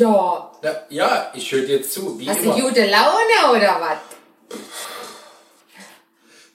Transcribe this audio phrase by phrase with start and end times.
[0.00, 0.50] Ja.
[0.62, 2.54] Na, ja, ich höre dir zu, wie Hast immer.
[2.56, 4.58] du gute Laune oder was?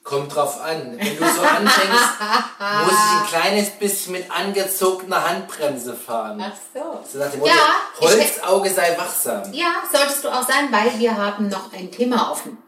[0.02, 0.96] Kommt drauf an.
[0.98, 2.10] Wenn du so anfängst,
[2.84, 6.40] muss ich ein kleines bisschen mit angezogener Handbremse fahren.
[6.44, 7.00] Ach so.
[7.12, 9.52] So nach dem Motto, Ja, Holzauge sei wachsam.
[9.52, 12.58] Ja, solltest du auch sein, weil wir haben noch ein Thema offen.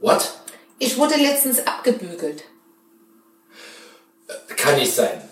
[0.00, 0.28] What?
[0.78, 2.44] Ich wurde letztens abgebügelt.
[4.56, 5.27] Kann nicht sein.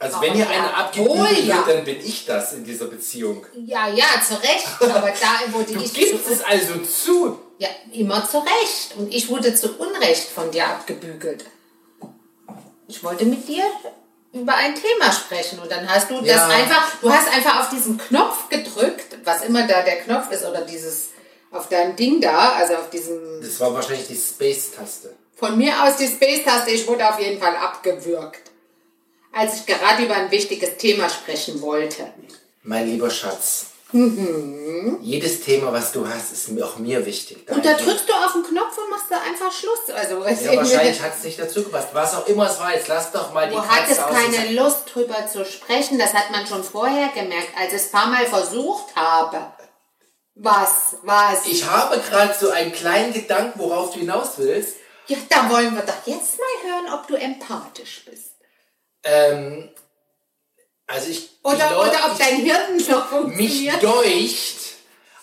[0.00, 1.62] Also wenn hier ja, einer abgebügelt wird, ja.
[1.66, 3.44] dann bin ich das in dieser Beziehung.
[3.54, 4.66] Ja, ja, zu Recht.
[4.80, 7.38] Aber da wurde Du ich gibst zu, es also zu.
[7.58, 8.96] ja, immer zu Recht.
[8.96, 11.44] Und ich wurde zu Unrecht von dir abgebügelt.
[12.88, 13.64] Ich wollte mit dir
[14.32, 16.46] über ein Thema sprechen und dann hast du das Ja.
[16.48, 20.62] einfach, du hast einfach auf diesen Knopf gedrückt, was immer da der Knopf ist oder
[20.62, 21.08] dieses
[21.50, 25.14] auf deinem Ding da, also auf diesem Das war wahrscheinlich die Space-Taste.
[25.36, 28.49] Von mir aus die Space-Taste, ich wurde auf jeden Fall abgewürgt.
[29.32, 32.12] Als ich gerade über ein wichtiges Thema sprechen wollte.
[32.62, 33.66] Mein lieber Schatz.
[33.92, 37.48] Jedes Thema, was du hast, ist mir auch mir wichtig.
[37.48, 37.56] Mhm.
[37.56, 39.90] Und da drückst du auf den Knopf und machst da einfach Schluss.
[39.92, 41.88] Also, Ja, wahrscheinlich hat es nicht dazu gepasst.
[41.92, 45.26] Was auch immer es war, jetzt lass doch mal die du hattest keine Lust drüber
[45.26, 48.94] zu sprechen, das hat man schon vorher gemerkt, als ich es ein paar Mal versucht
[48.94, 49.52] habe.
[50.36, 51.46] Was, was?
[51.46, 54.76] Ich habe gerade so einen kleinen Gedanken, worauf du hinaus willst.
[55.08, 58.29] ja, da wollen wir doch jetzt mal hören, ob du empathisch bist.
[59.04, 59.70] Ähm,
[60.86, 63.82] also ich Oder, Leute- oder ob dein Hirn noch mich funktioniert.
[63.82, 64.56] deucht,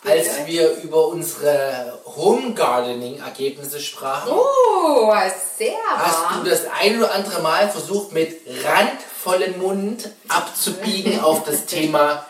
[0.06, 5.12] als wir über unsere Home Gardening Ergebnisse sprachen, Oh,
[5.58, 11.66] sehr hast du das ein oder andere Mal versucht, mit randvollem Mund abzubiegen auf das
[11.66, 12.26] Thema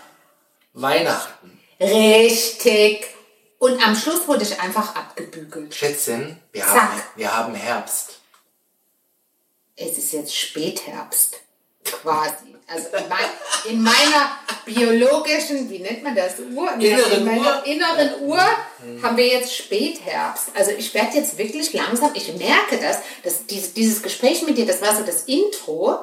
[0.73, 1.59] Weihnachten.
[1.79, 3.05] Richtig.
[3.59, 5.73] Und am Schluss wurde ich einfach abgebügelt.
[5.73, 6.73] Schätzchen, wir Zack.
[6.81, 8.16] haben, wir haben Herbst.
[9.77, 11.37] Es ist jetzt Spätherbst.
[11.85, 12.55] Quasi.
[12.67, 13.19] Also in, mein,
[13.69, 14.31] in meiner
[14.65, 16.69] biologischen, wie nennt man das, Uhr?
[16.73, 17.65] Inneren in meiner Uhr.
[17.65, 18.41] inneren Uhr
[19.01, 20.49] haben wir jetzt Spätherbst.
[20.53, 24.65] Also ich werde jetzt wirklich langsam, ich merke das, dass dieses, dieses Gespräch mit dir,
[24.65, 25.99] das war so das Intro.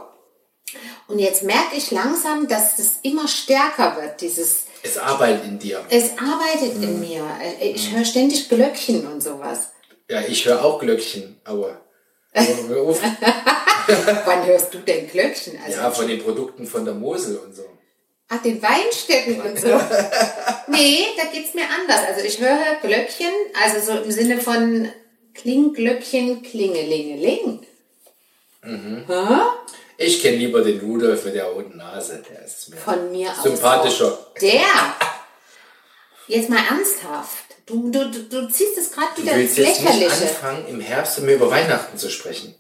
[1.07, 5.85] Und jetzt merke ich langsam, dass es immer stärker wird, dieses, Es arbeitet in dir.
[5.91, 7.25] es arbeitet in mir.
[7.61, 9.73] Ich höre ständig Glöckchen und sowas.
[10.09, 11.81] Ja, ich höre auch Glöckchen, aber.
[14.25, 15.59] Wann hörst du denn Glöckchen?
[15.65, 17.65] Also, Ja, von den Produkten von der Mosel und so.
[18.29, 19.69] Ach, den Weinstecken und so.
[20.69, 22.01] nee, da geht's mir anders.
[22.09, 23.31] Also ich höre Glöckchen,
[23.63, 24.89] also so im Sinne von
[25.35, 27.67] Kling, Glöckchen, Klingelingeling.
[28.63, 29.37] Hä?
[29.99, 32.23] Ich kenne lieber den Rudolf mit der roten Nase.
[32.29, 33.43] Der ist mir Von mir aus.
[33.43, 34.13] sympathischer.
[34.13, 34.35] auch.
[34.41, 34.65] Der.
[36.27, 37.54] Jetzt mal ernsthaft.
[37.67, 40.29] Du, du, du, ziehst es gerade wieder ins willst jetzt nicht Lächerliche.
[40.29, 42.55] anfangen, im Herbst mir über Weihnachten zu sprechen.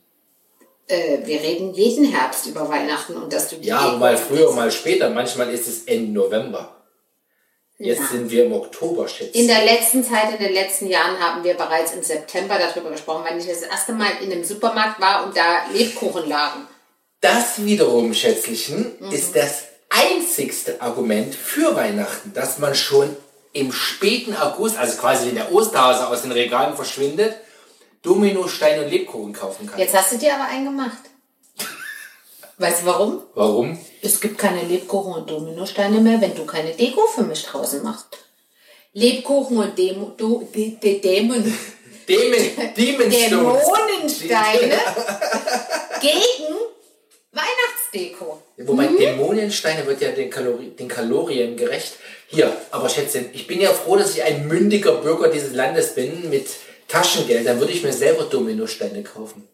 [0.86, 4.52] Äh, wir reden jeden Herbst über Weihnachten und dass du die Ja, Deko- mal früher,
[4.52, 5.10] mal später.
[5.10, 6.70] Manchmal ist es Ende November.
[7.78, 8.06] Jetzt Ja.
[8.12, 11.54] sind wir im Oktober, schätze In der letzten Zeit, in den letzten Jahren haben wir
[11.54, 15.36] bereits im September darüber gesprochen, weil ich das erste Mal in einem Supermarkt war und
[15.36, 16.66] da Lebkuchen lagen.
[17.20, 19.10] Das wiederum, Schätzlichen, Mhm.
[19.10, 23.16] ist das einzigste Argument für Weihnachten, dass man schon
[23.54, 27.36] im späten August, also quasi wenn der Osterhase aus den Regalen verschwindet,
[28.02, 29.78] Dominosteine und Lebkuchen kaufen kann.
[29.78, 30.98] Jetzt hast du dir aber einen gemacht.
[32.58, 33.22] Weißt du warum?
[33.34, 33.78] Warum?
[34.02, 38.18] Es gibt keine Lebkuchen und Dominosteine mehr, wenn du keine Deko für mich draußen machst.
[38.92, 41.42] Lebkuchen und Demo, du, de, de, Dämon,
[42.04, 42.74] Stones.
[42.76, 44.78] Dämonensteine
[46.00, 46.54] gegen
[47.94, 48.42] Weihnachtsdeko.
[48.58, 51.94] Wobei Dämonensteine wird ja den, Kalori den Kalorien gerecht.
[52.26, 56.28] Hier, aber Schätzchen, ich bin ja froh, dass ich ein mündiger Bürger dieses Landes bin
[56.30, 56.46] mit
[56.88, 57.46] Taschengeld.
[57.46, 59.48] Dann würde ich mir selber Dominosteine kaufen.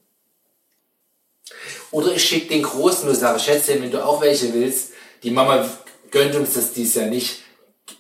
[1.91, 4.91] Oder ich schicke den Großen und sage, Schätzchen, wenn du auch welche willst,
[5.22, 5.69] die Mama
[6.11, 7.43] gönnt uns das dies Jahr nicht.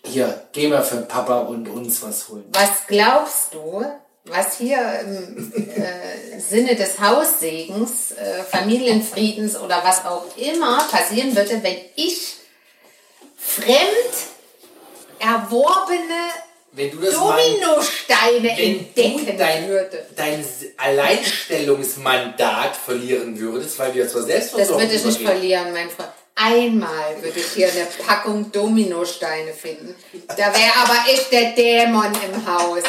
[0.04, 2.44] Hier, geh mal für Papa und uns was holen.
[2.52, 3.84] Was glaubst du,
[4.24, 11.62] was hier im äh, Sinne des Haussegens, äh, Familienfriedens oder was auch immer passieren würde,
[11.62, 12.36] wenn ich
[13.36, 13.78] fremd
[15.18, 16.30] erworbene
[16.72, 20.06] Wenn du das mal, Dominosteine wenn du entdecken dein, würde?
[20.16, 20.44] dein
[20.76, 26.10] Alleinstellungsmandat verlieren würdest, weil wir zwar selbst Das würde ich nicht verlieren, mein Freund.
[26.34, 29.94] Einmal würde ich hier eine Packung Dominosteine finden.
[30.28, 32.82] Da wäre aber echt der Dämon im Haus.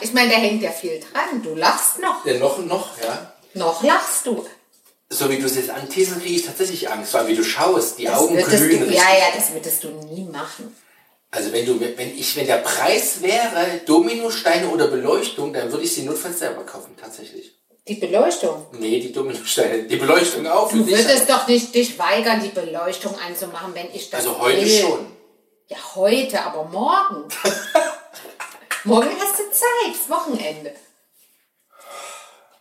[0.00, 1.42] Ich meine, da hängt ja viel dran.
[1.42, 2.24] Du lachst noch.
[2.24, 3.32] Ja, noch, noch, ja.
[3.54, 4.46] Noch lachst du.
[5.08, 8.04] So wie du es jetzt anteasen, kriege ich tatsächlich Angst, weil wie du schaust, die
[8.04, 10.74] Das Augen glühen du, ja, ja, das würdest du nie machen.
[11.30, 15.94] Also wenn du, wenn ich, wenn der Preis wäre, Dominosteine oder Beleuchtung, dann würde ich
[15.94, 17.52] sie notfalls selber kaufen, tatsächlich.
[17.86, 18.66] Die Beleuchtung.
[18.72, 20.70] Nee, die Dominosteine, die Beleuchtung auch.
[20.72, 24.80] Du würdest doch nicht dich weigern, die Beleuchtung anzumachen, wenn ich das Also heute will.
[24.80, 25.06] schon.
[25.68, 27.28] Ja, heute, aber morgen.
[28.84, 29.10] morgen
[29.58, 30.74] Zeit, Wochenende.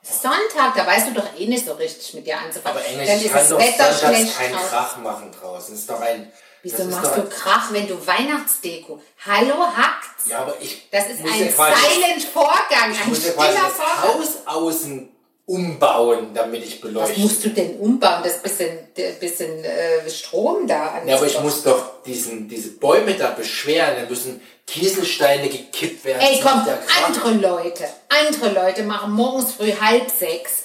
[0.01, 2.77] Sonntag, da weißt du doch eh nicht so richtig mit dir anzufangen.
[2.77, 4.55] Aber Englisch, ich ist kann doch Wetter sonntags keinen.
[4.55, 5.73] Krach machen draußen.
[5.73, 6.31] Das ist doch ein...
[6.63, 8.99] Wieso machst du Krach, wenn du Weihnachtsdeko?
[9.23, 10.25] Hallo, hackt's.
[10.27, 14.01] Ja, aber ich Das ist ein ja quasi, silent Vorgang, ich ein stiller Vorgang.
[14.01, 15.14] Haus außen
[15.45, 17.19] umbauen, damit ich Was beleuchte.
[17.19, 18.21] musst du denn umbauen?
[18.23, 18.79] Das bisschen,
[19.19, 21.07] bisschen äh, Strom da an.
[21.07, 23.95] Ja, aber ich muss doch diesen, diese Bäume da beschweren.
[24.01, 26.21] Da müssen Kieselsteine gekippt werden.
[26.21, 26.65] Ey, komm,
[27.05, 30.63] andere Leute, andere Leute machen morgens früh halb sechs,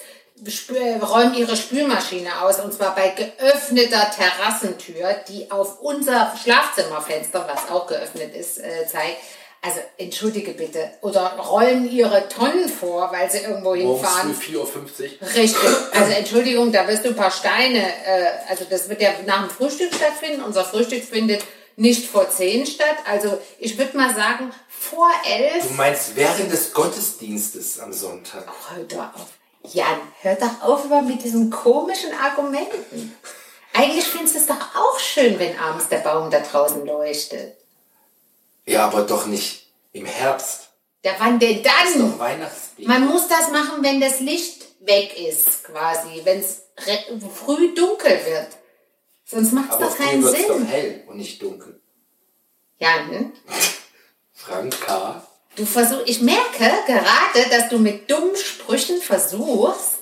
[1.02, 7.86] räumen ihre Spülmaschine aus und zwar bei geöffneter Terrassentür, die auf unser Schlafzimmerfenster, was auch
[7.86, 9.18] geöffnet ist, äh, zeigt.
[9.62, 10.90] Also entschuldige bitte.
[11.02, 14.34] Oder rollen ihre Tonnen vor, weil sie irgendwo Morgens hinfahren.
[14.34, 15.34] früh 4.50 Uhr.
[15.34, 15.68] Richtig.
[15.92, 19.50] Also Entschuldigung, da wirst du ein paar Steine, äh, also das wird ja nach dem
[19.50, 20.42] Frühstück stattfinden.
[20.42, 21.42] Unser Frühstück findet
[21.76, 22.96] nicht vor 10 statt.
[23.06, 25.68] Also ich würde mal sagen, vor 11.
[25.68, 28.46] Du meinst während des Gottesdienstes am Sonntag?
[28.74, 29.26] Hör doch auf.
[29.74, 33.14] Jan, hör doch auf immer mit diesen komischen Argumenten.
[33.74, 37.59] Eigentlich findest du es doch auch schön, wenn abends der Baum da draußen leuchtet.
[38.80, 40.70] Ja, aber doch nicht im Herbst.
[41.04, 42.12] Ja, wann denn Das ist dann?
[42.12, 42.88] doch Weihnachtsbaby.
[42.88, 46.22] Man muss das machen, wenn das Licht weg ist, quasi.
[46.24, 46.62] Wenn es
[47.44, 48.48] früh dunkel wird.
[49.26, 50.66] Sonst macht es Aber doch keinen wird es doch Sinn.
[50.66, 51.78] hell und nicht dunkel.
[52.78, 53.32] Jan,
[54.32, 55.26] Franka?
[55.56, 59.98] du versuch, ich merke gerade, dass du mit dummen Sprüchen versuchst,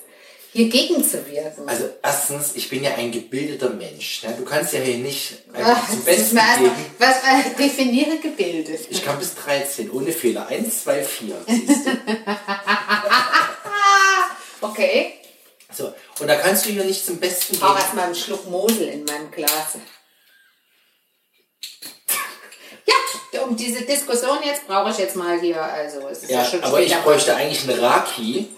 [0.52, 1.68] hier gegenzuwirken.
[1.68, 4.22] Also erstens, ich bin ja ein gebildeter Mensch.
[4.22, 4.34] Ne?
[4.36, 6.86] Du kannst ja hier nicht Ach, einfach zum das Besten erstmal- geben.
[6.98, 8.80] was, äh, definiere gebildet.
[8.90, 10.46] Ich kann bis 13, ohne Fehler.
[10.48, 11.36] 1, 2, 4.
[11.46, 11.90] Siehst du?
[14.60, 15.14] Okay.
[15.72, 15.92] So.
[16.18, 17.82] Und da kannst du hier nicht zum Besten Ich brauche geben.
[17.84, 19.78] erstmal einen Schluck Mosel in meinem Glas.
[23.32, 26.44] Ja, um diese Diskussion jetzt brauche ich jetzt mal hier, also es ist ja, Ja,
[26.50, 28.48] schon aber ich bräuchte eigentlich einen Raki,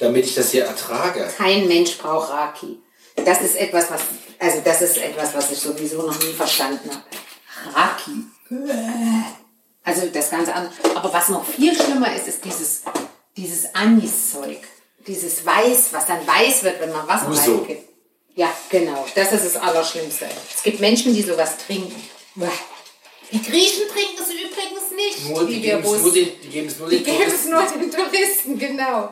[0.00, 1.28] damit ich das hier ertrage.
[1.36, 2.78] Kein Mensch braucht Raki.
[3.24, 4.00] Das ist etwas, was,
[4.38, 7.76] also das ist etwas, was ich sowieso noch nie verstanden habe.
[7.78, 8.10] Raki.
[9.84, 10.72] Also das ganze andere.
[10.94, 12.82] Aber was noch viel schlimmer ist, ist dieses,
[13.36, 14.58] dieses Anis-Zeug.
[15.06, 17.56] Dieses Weiß, was dann weiß wird, wenn man Wasser Uso.
[17.58, 17.88] reingibt.
[18.34, 19.06] Ja, genau.
[19.14, 20.26] Das ist das Allerschlimmste.
[20.54, 21.94] Es gibt Menschen, die sowas trinken.
[23.32, 25.28] Die Griechen trinken es übrigens nicht.
[25.30, 26.14] Nur, die, wie wir geben es nur wussten.
[26.14, 27.50] den, die geben es nur Die den geben es Touristen.
[27.50, 29.10] nur den Touristen, genau.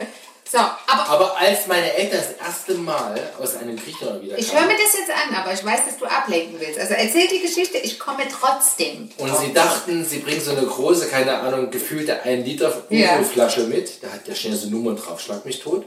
[0.50, 4.66] So, aber Aber als meine Eltern das erste Mal aus einem Griechenland wieder Ich höre
[4.66, 6.78] mir das jetzt an, aber ich weiß, dass du ablenken willst.
[6.78, 9.10] Also erzähl die Geschichte, ich komme trotzdem.
[9.18, 13.18] und sie dachten, sie bringen so eine große, keine Ahnung, gefühlte 1 Liter Ja.
[13.18, 14.02] Uso-Flasche mit.
[14.02, 15.84] Da hat ja schnell so Nummern drauf, schlag mich tot.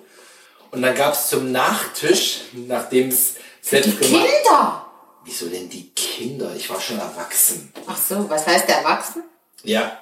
[0.69, 4.85] Und dann gab es zum Nachtisch, nachdem es Die selbst gemacht Kinder!
[5.25, 6.51] Wieso denn die Kinder?
[6.55, 7.73] Ich war schon erwachsen.
[7.87, 9.23] Ach so, was heißt erwachsen?
[9.63, 9.97] Ja.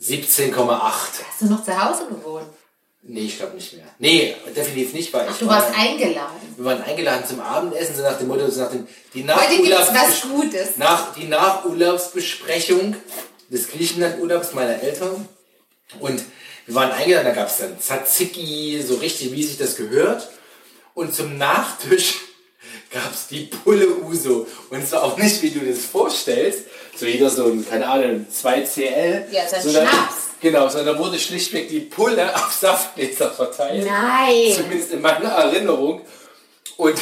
[0.00, 0.80] 17,8.
[0.80, 2.46] Hast du noch zu Hause gewohnt?
[3.02, 3.84] Nee, ich glaube nicht mehr.
[4.00, 6.36] Nee, definitiv nicht, weil ich Du war- warst eingeladen.
[6.56, 9.94] wir waren eingeladen zum Abendessen, so nach dem Motto, so nach dem, die Heute gibt's
[9.94, 10.76] was Gutes.
[10.76, 12.96] nach, die Nachurlaubsbesprechung
[13.48, 15.28] des Griechenland-Urlaubs meiner Eltern.
[16.00, 16.20] Und
[16.66, 20.28] wir waren eingeladen, da gab es dann Tzatziki, so richtig, wie sich das gehört.
[20.94, 22.16] Und zum Nachtisch
[22.90, 24.48] gab es die Pulle Uso.
[24.70, 26.64] Und zwar auch nicht, wie du das vorstellst,
[26.96, 29.26] so jeder so ein, keine Ahnung, 2 CL.
[29.30, 30.14] Ja, so ein Schnaps.
[30.40, 33.86] Genau, sondern da wurde schlichtweg die Pulle auf Saftgläser verteilt.
[33.86, 34.52] Nein!
[34.54, 36.02] Zumindest in meiner Erinnerung.
[36.76, 36.98] Und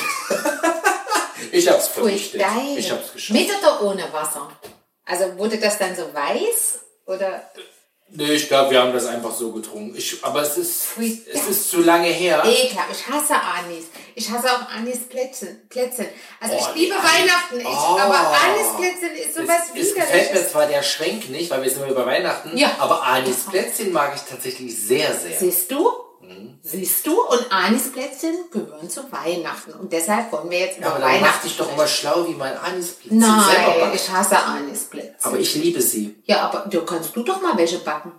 [1.53, 2.43] ich hab's vernichtet.
[2.77, 3.39] Ich hab's geschafft.
[3.39, 4.49] Mit oder ohne Wasser?
[5.05, 6.79] Also wurde das dann so weiß?
[7.07, 7.51] Oder?
[8.17, 9.97] Nee, ich glaube, wir haben das einfach so getrunken.
[9.97, 10.85] Ich, aber es ist,
[11.33, 12.43] es ist zu lange her.
[12.47, 12.91] Ekelhaft.
[12.93, 13.87] Ich hasse Anis.
[14.15, 15.69] Ich hasse auch Anis-Plätzchen.
[15.69, 16.07] Plätzchen.
[16.39, 17.61] Also Oh, ich die liebe Anis- Weihnachten.
[17.61, 17.99] Ich, Oh.
[17.99, 20.53] Aber Anis-Plätzchen ist sowas es, es gefällt mir widerliches.
[20.53, 22.71] zwar der Schwenk nicht, weil wir sind immer bei Weihnachten, Ja.
[22.79, 25.37] aber Anis Plätzchen mag ich tatsächlich sehr, sehr.
[25.37, 25.91] Siehst du?
[26.29, 26.59] Mhm.
[26.63, 27.21] Siehst du?
[27.21, 29.73] Und Anisplätzchen gehören zu Weihnachten.
[29.75, 32.35] Und deshalb wollen wir jetzt über aber dann mach Weihnachten dich doch immer schlau, wie
[32.35, 33.95] mein Anis Plätzchen selber Nein, backt.
[33.95, 35.15] ich hasse Anisplätzchen.
[35.23, 36.15] Aber ich liebe sie.
[36.25, 38.13] Ja, aber du kannst du doch mal welche backen.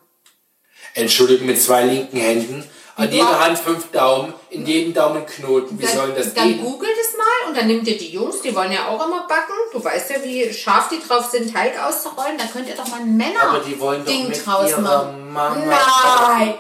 [0.93, 2.63] Entschuldigung, mit zwei linken Händen.
[2.97, 3.13] An Ja.
[3.13, 5.77] jeder Hand fünf Daumen, in jedem Daumen Knoten.
[5.77, 6.63] Wie sollen das dann gehen?
[6.63, 9.51] googelt es mal und dann nimmt ihr die Jungs, die wollen ja auch immer backen.
[9.73, 12.37] Du weißt ja, wie scharf die drauf sind, Teig auszurollen.
[12.37, 15.33] Da könnt ihr doch mal ein Männer Aber die wollen doch Ding mit draus machen.
[15.33, 16.53] Nein, nein,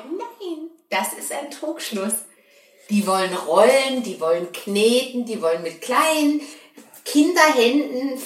[0.89, 2.13] das ist ein Trugschluss.
[2.89, 6.41] Die wollen rollen, die wollen kneten, die wollen mit kleinen
[7.03, 8.19] Kinderhänden,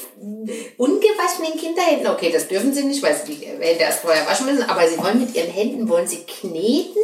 [0.78, 4.64] ungewaschenen Kinderhänden, okay, das dürfen sie nicht, weil sie die Hände erst vorher waschen müssen,
[4.70, 7.02] aber sie wollen mit ihren Händen, wollen sie kneten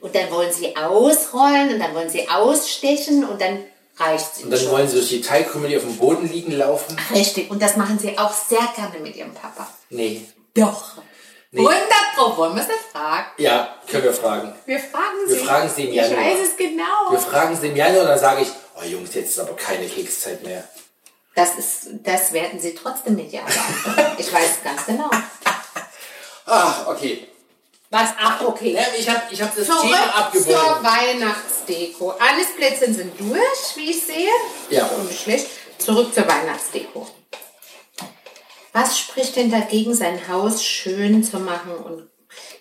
[0.00, 3.62] und dann wollen sie ausrollen und dann wollen sie ausstechen und dann
[3.98, 4.72] reicht sie Und dann schon.
[4.72, 6.96] wollen sie durch die Teigkrümel, die auf dem Boden liegen, laufen.
[7.14, 9.68] Richtig, und das machen sie auch sehr gerne mit ihrem Papa.
[9.90, 10.22] Nee.
[10.54, 10.96] Doch.
[11.54, 11.76] 100
[12.16, 13.26] Pro, wollen wir es nicht fragen?
[13.38, 14.54] Ja, können wir fragen.
[14.64, 15.44] Wir fragen Wir sie.
[15.44, 16.24] fragen sie im Ich Januar.
[16.24, 17.10] weiß es genau.
[17.10, 18.48] Wir fragen sie im Januar und dann sage ich,
[18.80, 20.64] oh Jungs, jetzt ist aber keine Kekszeit mehr.
[21.34, 24.14] Das ist, das werden sie trotzdem ja sagen.
[24.18, 25.10] Ich weiß es ganz genau.
[26.46, 27.28] Ah, okay.
[27.90, 28.10] Was?
[28.18, 28.72] Ach, okay.
[28.72, 30.84] Ja, ich habe ich hab das Zurück Thema zur abgebogen.
[30.84, 32.10] Weihnachtsdeko.
[32.12, 34.30] Alles Plätzchen sind durch, wie ich sehe.
[34.70, 34.86] Ja.
[34.86, 35.46] Und nicht schlecht.
[35.78, 37.06] Zurück zur Weihnachtsdeko.
[38.72, 42.08] Was spricht denn dagegen, sein Haus schön zu machen und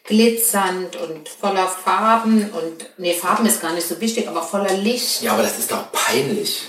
[0.03, 5.21] glitzernd und voller Farben und, nee, Farben ist gar nicht so wichtig, aber voller Licht.
[5.21, 6.63] Ja, aber das ist doch peinlich.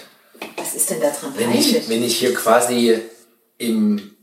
[0.56, 1.76] Was ist denn da dran Wenn peinlich?
[1.76, 3.00] ich, wenn ich hier quasi
[3.58, 4.14] im,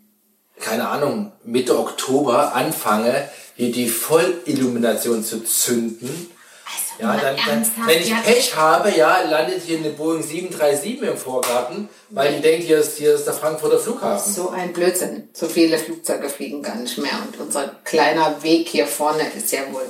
[0.60, 6.30] keine Ahnung, Mitte Oktober anfange, hier die Vollillumination zu zünden,
[6.70, 11.18] also, ja, dann, dann, wenn ich Pech habe, ja, landet hier eine Boeing 737 im
[11.18, 14.34] Vorgarten, weil die denkt, hier ist, hier ist der Frankfurter Flughafen.
[14.34, 15.30] So ein Blödsinn.
[15.34, 17.12] So viele Flugzeuge fliegen gar nicht mehr.
[17.26, 19.90] Und unser kleiner Weg hier vorne ist ja wohl.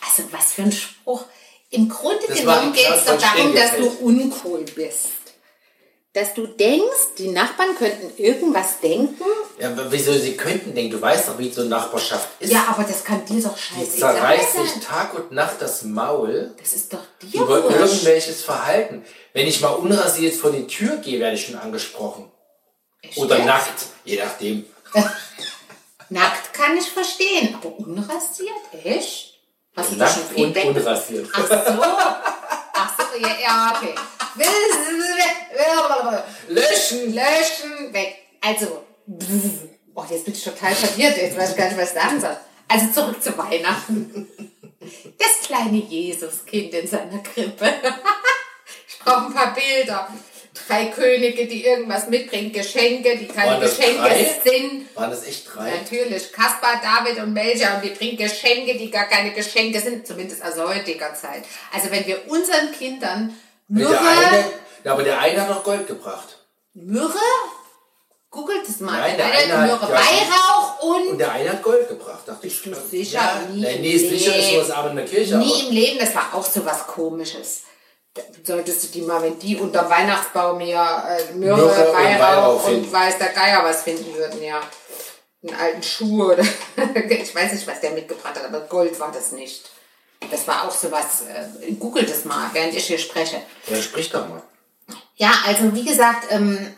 [0.00, 1.24] Also, was für ein Spruch.
[1.70, 5.08] Im Grunde Das genommen geht es doch darum, dass du uncool bist.
[6.14, 9.24] Dass du denkst, die Nachbarn könnten irgendwas denken.
[9.58, 12.52] Ja, aber wieso sie könnten denken, du weißt doch, wie so eine Nachbarschaft ist.
[12.52, 16.54] Ja, aber das kann dir doch die scheißegal zerreißt sich Tag und Nacht das Maul
[16.60, 17.76] Das ist doch dir über wurscht.
[17.80, 19.04] irgendwelches Verhalten.
[19.32, 22.30] Wenn ich mal unrasiert vor die Tür gehe, werde ich schon angesprochen.
[23.02, 24.64] Echt Oder nackt, je nachdem.
[26.10, 28.54] Nackt kann ich verstehen, aber unrasiert?
[28.84, 29.40] Echt?
[29.74, 31.28] Da Nackt schon und unrasiert.
[31.32, 31.54] Ach so.
[33.20, 33.94] Ja okay.
[36.48, 37.14] Löschen!
[37.14, 38.16] Löschen, weg.
[38.40, 38.84] Also,
[39.94, 41.16] oh, jetzt bin ich total verwirrt.
[41.16, 42.36] Jetzt weiß ich gar nicht, was ich sagen soll.
[42.68, 44.28] Also zurück zu Weihnachten.
[45.18, 47.72] Das kleine Jesuskind in seiner Krippe.
[48.86, 50.08] Ich brauche ein paar Bilder.
[50.68, 54.40] Drei Könige, die irgendwas mitbringen, Geschenke, die keine Geschenke drei?
[54.44, 54.96] sind.
[54.96, 55.70] Waren das echt drei?
[55.78, 60.44] Natürlich, Kaspar, David und Melcher und die bringen Geschenke, die gar keine Geschenke sind, zumindest
[60.44, 61.42] aus heutiger Zeit.
[61.72, 63.34] Also wenn wir unseren Kindern
[63.68, 64.44] Der Myrrhe, eine,
[64.84, 66.38] ja, aber der eine hat noch Gold gebracht.
[66.74, 67.18] Myrrhe,
[68.30, 71.50] googelt es mal, Nein, der Äh, eine hat- Myrrhe, ja, Weihrauch und Und der eine
[71.50, 72.62] hat Gold gebracht, dachte ich.
[72.62, 73.18] du sicher?
[73.18, 75.36] Ja, Nie nee, nee, sicher ist sowas aber in der Kirche.
[75.36, 77.62] nie aber im Leben, das war auch so was komisches.
[78.44, 82.92] Solltest du die mal, wenn die unter Weihnachtsbaum hier äh, Myrrhe und Weihrauch und, finden.
[82.92, 84.60] weiß der Geier was finden würden, ja.
[85.42, 86.42] Einen alten Schuh oder
[87.08, 89.68] ich weiß nicht, was der mitgebracht hat, aber Gold war das nicht.
[90.30, 93.42] Das war auch sowas, äh, googelt es mal, während ich hier spreche.
[93.68, 94.42] Ja, sprich doch mal.
[95.16, 96.74] Ja, also wie gesagt, ähm,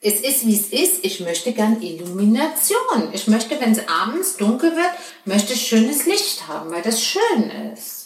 [0.00, 1.04] es ist wie es ist.
[1.04, 3.10] Ich möchte gern Illumination.
[3.12, 4.90] Ich möchte, wenn es abends dunkel wird,
[5.24, 8.03] möchte ich schönes Licht haben, weil das schön ist.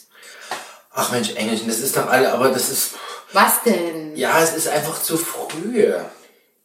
[0.91, 2.93] Ach Mensch, Engelchen, das ist doch alle, aber das ist,
[3.31, 4.15] Was denn?
[4.15, 5.93] ja, es ist einfach zu früh.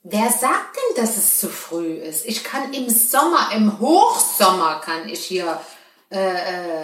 [0.02, 2.26] Wer sagt denn, dass es zu früh ist?
[2.26, 5.61] Ich kann im Sommer, im Hochsommer kann ich hier.
[6.11, 6.19] Äh,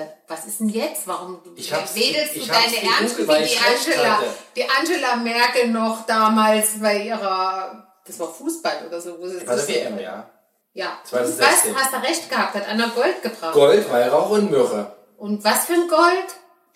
[0.03, 1.07] äh, was ist denn jetzt?
[1.07, 4.27] Warum Ich wedelst du ich deine Ernte wie die ich Angela, hatte.
[4.57, 9.59] die Angela Merkel noch damals bei ihrer, das war Fußball oder so, wo sie der
[9.59, 10.29] sich- WM, ja.
[10.73, 11.75] Ja, 2016.
[11.75, 13.53] was hast du recht gehabt, hat Anna Gold gebracht.
[13.53, 14.97] Gold, Weihrauch und Myrrhe.
[15.19, 16.27] Und was für ein Gold?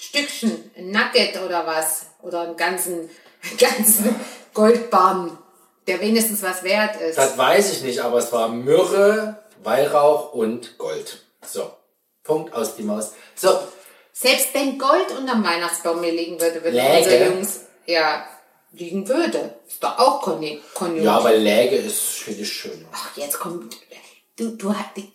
[0.09, 2.07] Stückchen, ein Nugget oder was?
[2.23, 3.11] Oder einen ganzen,
[3.59, 4.15] ganzen
[4.55, 5.37] Goldbarren,
[5.87, 7.19] der wenigstens was wert ist.
[7.19, 11.25] Das weiß ich nicht, aber es war Myrrhe, Weihrauch und Gold.
[11.47, 11.71] So.
[12.23, 13.13] Punkt aus die Maus.
[13.35, 13.59] So.
[14.13, 16.99] Selbst wenn Gold unterm Weihnachtsbaum mir liegen würde, würde Läge.
[16.99, 18.27] unsere Jungs, ja,
[18.73, 19.57] liegen würde.
[19.67, 21.05] Ist doch auch Konju- Konjunktur.
[21.05, 22.87] Ja, aber Läge ist, finde ich, schön.
[22.93, 23.77] Ach, jetzt kommt.
[24.37, 24.75] Du, du,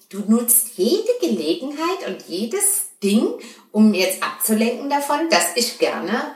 [0.10, 3.39] du nutzt jede Gelegenheit und jedes Ding,
[3.72, 6.36] um jetzt abzulenken davon, dass ich gerne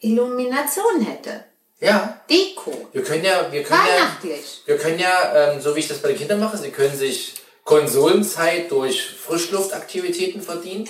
[0.00, 1.44] Illumination hätte.
[1.80, 2.20] Ja.
[2.30, 2.72] Deko.
[2.92, 4.62] Wir können ja, wir können ja, Weihnachtlich.
[4.64, 7.34] wir können ja, ähm, so wie ich das bei den Kindern mache, sie können sich
[7.64, 10.88] Konsolenzeit durch Frischluftaktivitäten verdienen.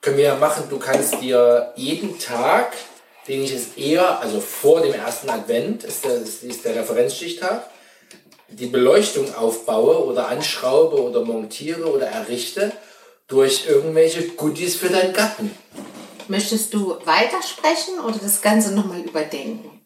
[0.00, 2.72] Können wir ja machen, du kannst dir jeden Tag,
[3.28, 7.68] den ich es eher, also vor dem ersten Advent, ist der, ist der Referenzstichtag,
[8.48, 12.72] die Beleuchtung aufbaue oder anschraube oder montiere oder errichte
[13.30, 15.50] durch irgendwelche Goodies für deinen Gatten.
[16.28, 19.80] Möchtest du weitersprechen oder das Ganze nochmal überdenken?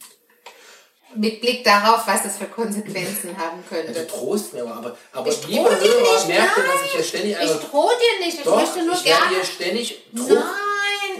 [1.14, 4.06] Mit Blick darauf, was das für Konsequenzen haben könnte.
[4.08, 7.36] trost mir mal, aber, aber Ich dir Hörer, nicht, merkt ihr, dass ich hier ständig
[7.40, 9.36] Ich drohe dir nicht, ich Doch, möchte nur ich werde gerne.
[9.36, 10.63] hier ständig Nein, ich,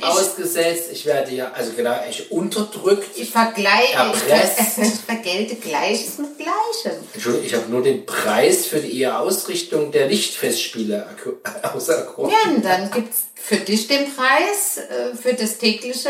[0.07, 0.91] ausgesetzt.
[0.93, 3.17] Ich werde hier, also genau, ich unterdrückt.
[3.17, 3.95] ich vergleiche, ich,
[4.31, 4.79] Erpresst.
[4.79, 6.99] ich vergelte Gleiches mit Gleichem.
[7.13, 11.07] Entschuldigung, ich habe nur den Preis für die Ausrichtung der Lichtfestspiele
[11.75, 12.31] auserkoren.
[12.33, 16.09] Ja, und dann gibt's für dich den Preis äh, für das tägliche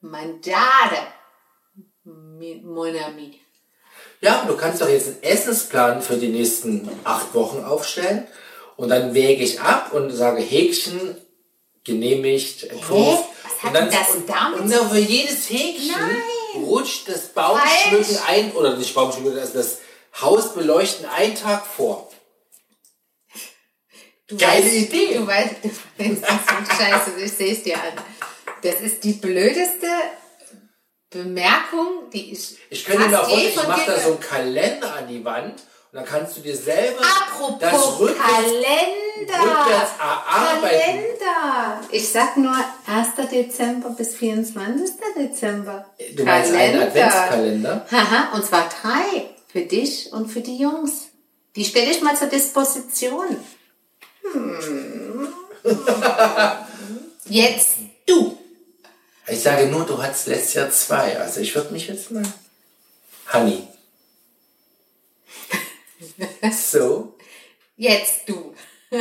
[0.00, 0.96] Mandate.
[2.04, 3.38] Mi- Mon ami.
[4.22, 8.26] Ja, du kannst doch jetzt einen Essensplan für die nächsten acht Wochen aufstellen
[8.76, 11.16] und dann wäge ich ab und sage Häkchen
[11.84, 13.26] genehmicht, Entwurf.
[13.42, 16.64] Was hat und dann, denn das und, damit und dann für jedes Häkchen Nein.
[16.64, 18.28] rutscht das Baumschmücken Falsch.
[18.28, 19.78] ein, oder nicht Baumschmücken, das, das
[20.20, 22.10] Haus beleuchten einen Tag vor.
[24.26, 25.14] Du Geile weißt, Idee.
[25.14, 25.54] Du weißt,
[25.98, 27.92] du weißt, das ist scheiße, ich sehe es dir an.
[28.62, 29.88] Das ist die blödeste
[31.10, 32.56] Bemerkung, die ich.
[32.68, 35.96] Ich könnte mir auch vorstellen, ich mache da so einen Kalender an die Wand und
[35.96, 39.42] dann kannst du dir selber Apropos das rückwärts, Kalender.
[39.42, 40.80] rückwärts erarbeiten.
[40.80, 41.80] Kalender.
[41.90, 42.54] Ich sag nur
[42.86, 43.28] 1.
[43.30, 44.94] Dezember bis 24.
[45.16, 45.86] Dezember.
[46.14, 47.86] Du meinst einen Adventskalender?
[47.90, 49.30] Haha, und zwar drei.
[49.48, 51.08] Für dich und für die Jungs.
[51.56, 53.36] Die stelle ich mal zur Disposition.
[54.32, 55.28] Hm.
[57.24, 58.38] Jetzt du.
[59.26, 61.18] Ich sage nur, du hattest letztes Jahr zwei.
[61.18, 62.22] Also ich würde mich jetzt mal.
[63.32, 63.66] Honey.
[66.52, 67.16] So.
[67.76, 68.54] Jetzt du.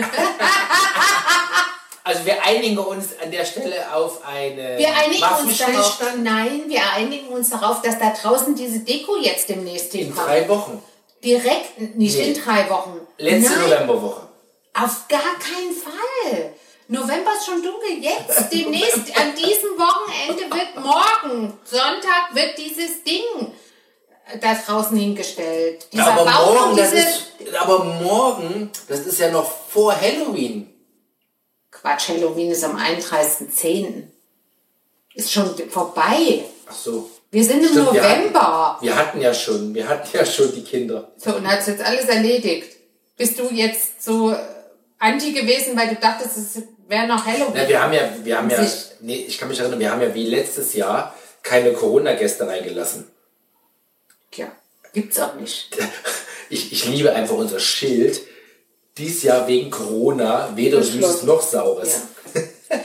[2.04, 6.02] Also wir einigen uns an der Stelle auf eine Wir einigen uns darauf.
[6.18, 10.28] Nein, wir einigen uns darauf, dass da draußen diese Deko jetzt demnächst in hinkommt.
[10.28, 10.82] drei Wochen.
[11.24, 12.32] Direkt, nicht Nee.
[12.32, 13.00] in drei Wochen.
[13.20, 14.28] Letzte Nein, Novemberwoche.
[14.74, 16.54] Auf gar keinen Fall.
[16.88, 18.00] November ist schon dunkel.
[18.02, 23.54] Jetzt, demnächst, an diesem Wochenende wird morgen, Sonntag, wird dieses Ding
[24.42, 25.88] da draußen hingestellt.
[25.92, 26.96] Dieser aber Baum morgen, diese...
[26.96, 30.74] ist, aber morgen, das ist ja noch vor Halloween.
[31.72, 34.04] Quatsch, Halloween ist am 31.10.
[35.14, 36.44] Ist schon vorbei.
[36.68, 37.10] Ach so.
[37.32, 38.78] Wir sind im Stimmt, wir November.
[38.82, 41.12] Wir hatten ja schon, wir hatten ja schon die Kinder.
[41.18, 42.76] So, und hat's jetzt alles erledigt.
[43.18, 44.36] Bist du jetzt so
[44.98, 47.54] anti gewesen, weil du dachtest, es wäre noch Halloween?
[47.56, 48.66] Na, wir haben ja, wir haben ja,
[49.02, 53.08] nee, ich kann mich erinnern, wir haben ja wie letztes Jahr keine Corona-Gäste reingelassen.
[54.34, 54.52] Ja,
[54.94, 55.78] gibt's auch nicht.
[56.52, 58.22] Ich, ich liebe einfach unser Schild.
[58.98, 60.82] Dies Jahr wegen Corona weder.
[60.82, 62.02] Süßes noch Saures.
[62.34, 62.80] Ja.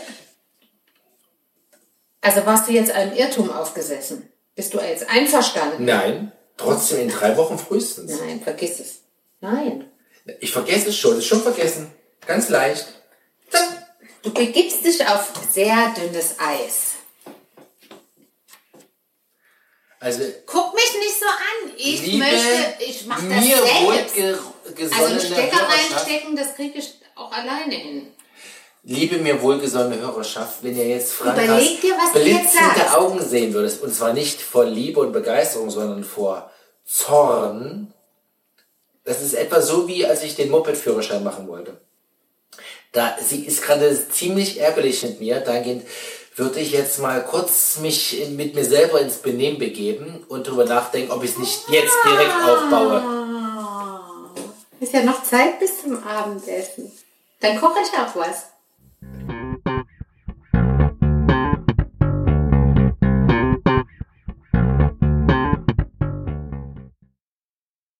[2.24, 4.30] Also warst du jetzt einem Irrtum aufgesessen?
[4.54, 5.84] Bist du jetzt einverstanden?
[5.84, 8.18] Nein, trotzdem in drei Wochen frühestens.
[8.18, 9.00] Nein, vergiss es.
[9.40, 9.90] Nein.
[10.40, 11.90] Ich vergesse es schon, ist schon vergessen.
[12.26, 12.86] Ganz leicht.
[14.22, 16.93] Du begibst dich auf sehr dünnes Eis.
[20.04, 21.72] Also, Guck mich nicht so an.
[21.78, 24.42] Ich liebe, möchte, ich mach das mir selbst.
[24.92, 28.06] Also einen Stecker reinstecken, das kriege ich auch alleine hin.
[28.82, 32.94] liebe mir wohlgesonnene Hörerschaft, wenn ihr jetzt Frankas Überleg dir, was du jetzt blitzende sagst.
[32.94, 36.50] Augen sehen würdest, und zwar nicht vor Liebe und Begeisterung, sondern vor
[36.84, 37.94] Zorn,
[39.04, 41.80] das ist etwa so, wie als ich den Moped-Führerschein machen wollte.
[42.92, 45.86] Da, sie ist gerade ziemlich ärgerlich mit mir, dahingehend
[46.36, 50.64] würde ich jetzt mal kurz mich in- mit mir selber ins Benehmen begeben und darüber
[50.64, 53.00] nachdenken, ob ich es nicht jetzt direkt aufbaue.
[53.00, 54.30] Ah,
[54.80, 56.90] ist ja noch Zeit bis zum Abendessen.
[57.40, 58.46] Dann koche ich auch was.